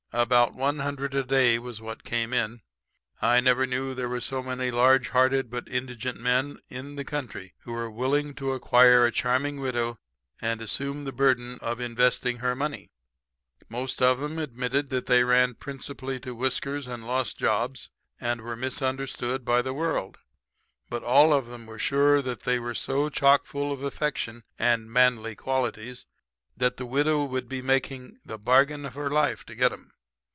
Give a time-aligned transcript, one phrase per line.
[0.13, 2.59] "About one hundred a day was what came in.
[3.21, 7.53] I never knew there was so many large hearted but indigent men in the country
[7.59, 9.95] who were willing to acquire a charming widow
[10.41, 12.89] and assume the burden of investing her money.
[13.71, 15.23] [Illustration: "About 100 a day was what came in."] "Most of them admitted that they
[15.23, 17.89] ran principally to whiskers and lost jobs
[18.19, 20.17] and were misunderstood by the world,
[20.89, 24.91] but all of 'em were sure that they were so chock full of affection and
[24.91, 26.05] manly qualities
[26.57, 29.89] that the widow would be making the bargain of her life to get 'em.